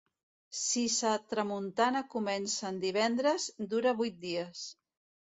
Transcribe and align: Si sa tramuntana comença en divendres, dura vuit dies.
Si 0.59 0.81
sa 0.93 1.11
tramuntana 1.33 2.01
comença 2.13 2.65
en 2.71 2.79
divendres, 2.87 3.47
dura 3.75 3.95
vuit 4.01 4.19
dies. 4.25 4.65